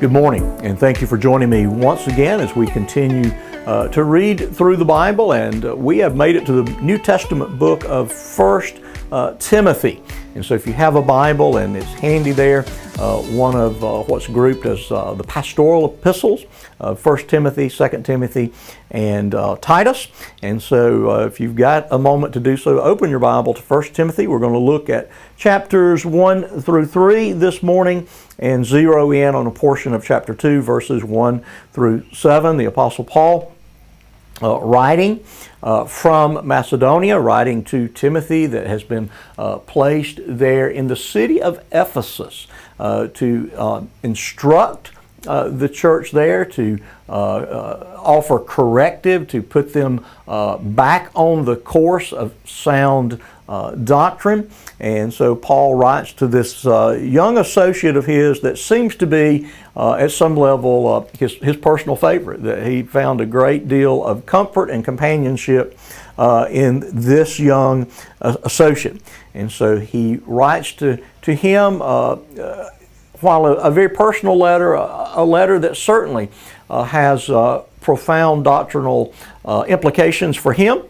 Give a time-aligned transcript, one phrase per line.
[0.00, 3.30] Good morning, and thank you for joining me once again as we continue
[3.66, 5.34] uh, to read through the Bible.
[5.34, 8.76] And uh, we have made it to the New Testament book of First
[9.12, 10.02] uh, Timothy.
[10.34, 12.64] And so, if you have a Bible and it's handy there,
[13.00, 16.44] uh, one of uh, what's grouped as uh, the pastoral epistles,
[16.80, 18.52] uh, 1 Timothy, 2 Timothy,
[18.90, 20.08] and uh, Titus.
[20.42, 23.82] And so, if you've got a moment to do so, open your Bible to 1
[23.94, 24.26] Timothy.
[24.26, 28.06] We're going to look at chapters 1 through 3 this morning
[28.38, 32.58] and zero in on a portion of chapter 2, verses 1 through 7.
[32.58, 33.54] The Apostle Paul
[34.42, 35.24] uh, writing
[35.62, 41.40] uh, from Macedonia, writing to Timothy that has been uh, placed there in the city
[41.40, 42.46] of Ephesus
[42.78, 44.92] uh, to uh, instruct
[45.26, 52.32] uh, the church there, to offer corrective, to put them back on the course of
[52.44, 54.48] sound uh, doctrine.
[54.78, 59.50] And so Paul writes to this uh, young associate of his that seems to be,
[59.76, 64.04] uh, at some level, uh, his, his personal favorite, that he found a great deal
[64.04, 65.76] of comfort and companionship
[66.16, 67.90] uh, in this young
[68.22, 69.02] uh, associate.
[69.34, 71.82] And so he writes to, to him,
[73.20, 76.28] while a, a, very personal letter, a, a letter that certainly
[76.68, 77.30] has
[77.80, 79.14] profound doctrinal
[79.66, 80.82] implications for him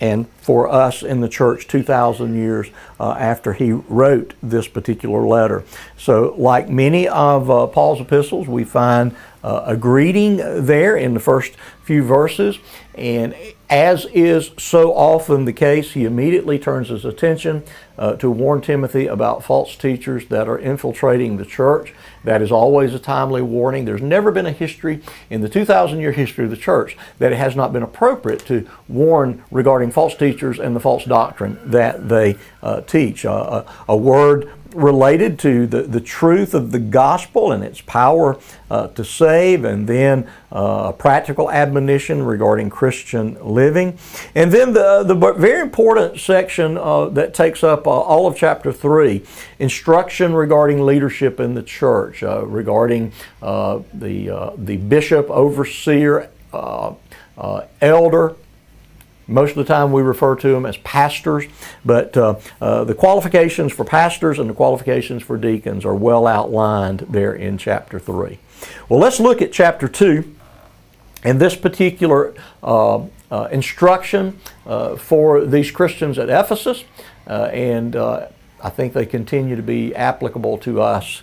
[0.00, 2.68] and for us in the church 2,000 years
[3.00, 5.64] uh, after he wrote this particular letter.
[5.96, 9.14] So, like many of uh, Paul's epistles, we find
[9.48, 12.58] uh, a greeting there in the first few verses.
[12.94, 13.34] And
[13.70, 17.62] as is so often the case, he immediately turns his attention
[17.96, 21.94] uh, to warn Timothy about false teachers that are infiltrating the church.
[22.24, 23.86] That is always a timely warning.
[23.86, 27.36] There's never been a history in the 2,000 year history of the church that it
[27.36, 32.36] has not been appropriate to warn regarding false teachers and the false doctrine that they
[32.62, 33.24] uh, teach.
[33.24, 38.38] Uh, a, a word related to the, the truth of the gospel and its power
[38.70, 43.98] uh, to save, and then uh, a practical admonition regarding Christian living.
[44.34, 48.72] And then the, the very important section uh, that takes up uh, all of chapter
[48.72, 49.24] 3
[49.58, 56.30] instruction regarding leadership in the church, uh, regarding uh, the, the bishop, overseer,
[57.80, 58.36] elder,
[59.28, 61.44] most of the time we refer to them as pastors,
[61.84, 67.00] but uh, uh, the qualifications for pastors and the qualifications for deacons are well outlined
[67.10, 68.38] there in chapter 3.
[68.88, 70.34] Well, let's look at chapter 2
[71.24, 76.84] and this particular uh, uh instruction uh, for these Christians at Ephesus,
[77.26, 81.22] uh, and I think they continue to be applicable to us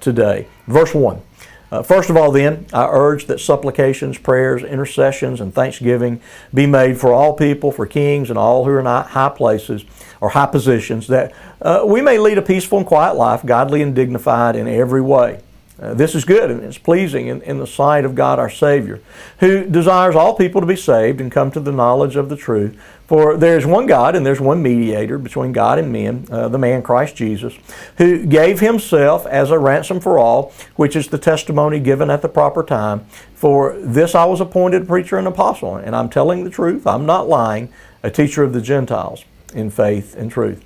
[0.00, 0.46] today.
[0.66, 1.22] Verse 1.
[1.70, 6.20] Uh, first of all, then, I urge that supplications, prayers, intercessions, and thanksgiving
[6.54, 9.84] be made for all people, for kings, and all who are in high places
[10.20, 13.94] or high positions, that uh, we may lead a peaceful and quiet life, godly and
[13.94, 15.40] dignified in every way.
[15.80, 19.00] Uh, this is good and it's pleasing in, in the sight of God our Savior,
[19.40, 22.80] who desires all people to be saved and come to the knowledge of the truth.
[23.06, 26.58] For there is one God and there's one mediator between God and men, uh, the
[26.58, 27.54] man Christ Jesus,
[27.98, 32.28] who gave himself as a ransom for all, which is the testimony given at the
[32.28, 33.04] proper time.
[33.34, 37.28] For this I was appointed preacher and apostle, and I'm telling the truth, I'm not
[37.28, 37.70] lying,
[38.02, 40.64] a teacher of the Gentiles in faith and truth.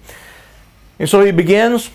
[1.00, 1.90] And so he begins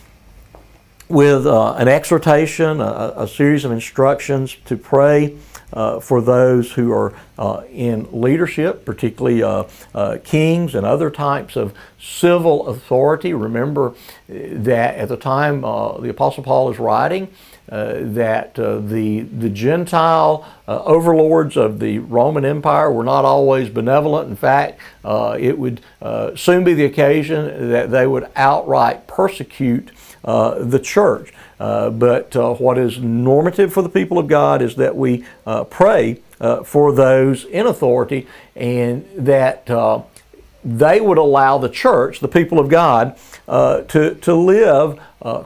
[1.08, 5.38] with uh, an exhortation, a, a, series of instructions to pray
[5.74, 11.56] uh, for those who are uh, in leadership, particularly uh, uh, kings and other types
[11.56, 13.34] of civil authority.
[13.34, 13.94] Remember uh,
[14.28, 17.30] that at the time the Apostle Paul is writing,
[17.68, 24.30] that the, the Gentile overlords of the Roman Empire were not always benevolent.
[24.30, 25.82] In fact, it would
[26.36, 29.92] soon be the occasion that they would outright persecute
[30.26, 31.32] uh, the church.
[31.60, 35.24] Uh, but uh, what is normative for the people of God is that we
[35.70, 40.02] pray Uh, for those in authority and that uh,
[40.66, 45.00] they would allow the church, the people of God, uh, to, to live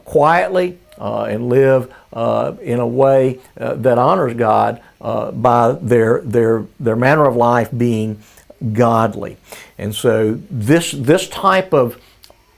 [0.03, 1.93] quietly and live
[2.61, 8.19] in a way that honors God by their, their, their manner of life being
[8.73, 9.37] godly.
[9.77, 12.01] And so this, this type of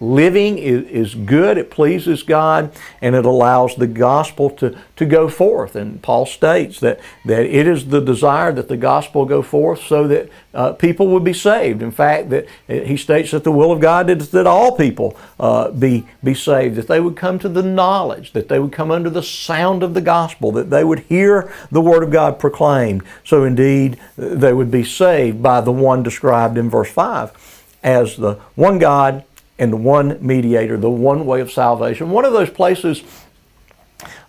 [0.01, 5.75] living is, good, it pleases God, and it allows the gospel to, to go forth.
[5.75, 10.07] And Paul states that, that it is the desire that the gospel go forth so
[10.07, 11.83] that uh, people would be saved.
[11.83, 15.15] In fact, that uh, he states that the will of God is that all people
[15.39, 18.89] uh, be, be saved, that they would come to the knowledge, that they would come
[18.89, 23.03] under the sound of the gospel, that they would hear the word of God proclaimed.
[23.23, 27.37] So indeed, they would be saved by the one described in verse 5
[27.83, 29.23] as the one God
[29.61, 32.09] and the one mediator, the one way of salvation.
[32.09, 33.03] One of those places,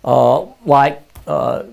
[0.05, 1.63] uh, like uh,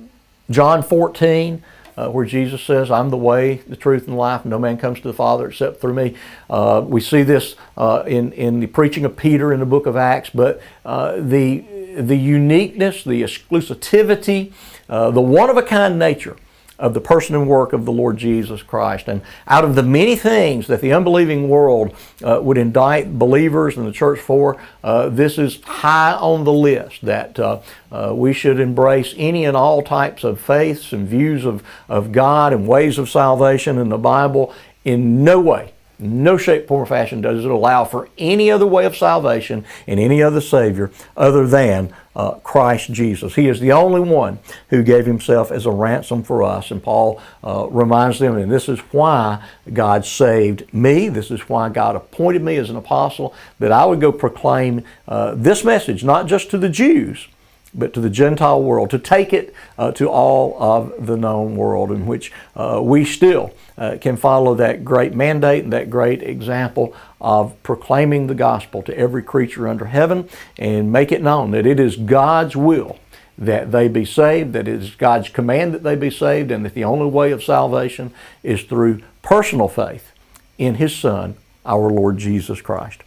[0.48, 1.62] John 14,
[1.94, 4.46] uh, where Jesus says, I'm the way, the truth, and life.
[4.46, 6.16] No man comes to the Father except through me.
[6.48, 9.94] Uh, we see this uh, in, in the preaching of Peter in the book of
[9.94, 11.58] Acts, but uh, the,
[11.98, 14.54] the uniqueness, the exclusivity,
[14.88, 16.38] the one of a kind nature
[16.80, 19.06] of the person and work of the Lord Jesus Christ.
[19.06, 21.94] And out of the many things that the unbelieving world
[22.24, 27.02] uh, would indict believers in the church for, uh, this is high on the list
[27.02, 27.60] that uh,
[27.92, 32.52] uh, we should embrace any and all types of faiths and views of, of God
[32.52, 34.54] and ways of salvation in the Bible.
[34.82, 38.86] In no way no shape, form, or fashion does it allow for any other way
[38.86, 43.34] of salvation and any other Savior other than uh, Christ Jesus.
[43.34, 44.38] He is the only one
[44.68, 46.70] who gave Himself as a ransom for us.
[46.70, 51.08] And Paul uh, reminds them, and this is why God saved me.
[51.08, 55.34] This is why God appointed me as an apostle, that I would go proclaim uh,
[55.36, 57.28] this message, not just to the Jews
[57.72, 61.90] but to the Gentile world, to take it uh, to all of the known world,
[61.90, 66.94] in which uh, we still uh, can follow that great mandate and that great example
[67.20, 70.28] of proclaiming the gospel to every creature under heaven
[70.58, 72.98] and make it known that it is God's will
[73.38, 76.74] that they be saved, that it is God's command that they be saved, and that
[76.74, 78.12] the only way of salvation
[78.42, 80.12] is through personal faith
[80.58, 83.00] in His Son, our Lord Jesus Christ.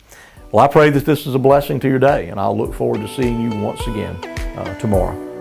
[0.51, 3.01] Well, I pray that this is a blessing to your day, and I'll look forward
[3.01, 5.32] to seeing you once again Uh, tomorrow.